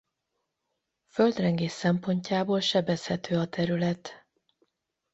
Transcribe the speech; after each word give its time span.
Földrengés 1.07 1.71
szempontjából 1.71 2.59
sebezhető 2.59 3.37
a 3.39 3.47
terület. 3.47 4.25